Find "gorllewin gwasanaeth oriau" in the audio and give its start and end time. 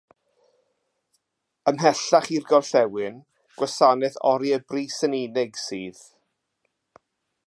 2.53-4.63